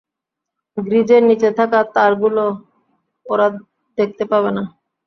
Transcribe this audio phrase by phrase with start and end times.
[0.77, 2.43] গ্রীজের নীচে থাকা তারগুলো
[3.25, 3.47] ওরা
[3.97, 4.63] দেখতে পাবে না।